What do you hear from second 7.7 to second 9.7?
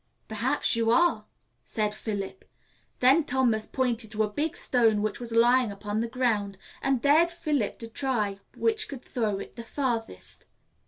to try which could throw it the